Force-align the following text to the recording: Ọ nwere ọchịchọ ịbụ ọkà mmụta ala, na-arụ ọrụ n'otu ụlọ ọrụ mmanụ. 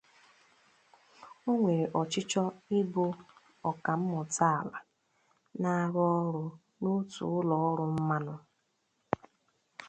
Ọ 1.49 1.51
nwere 1.57 1.85
ọchịchọ 1.99 2.43
ịbụ 2.79 3.03
ọkà 3.69 3.91
mmụta 3.99 4.45
ala, 4.61 4.77
na-arụ 5.61 6.03
ọrụ 6.19 6.43
n'otu 6.81 7.23
ụlọ 7.37 7.55
ọrụ 7.69 7.85
mmanụ. 7.97 8.33